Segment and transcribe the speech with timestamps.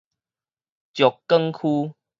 [0.95, 1.93] 石硿區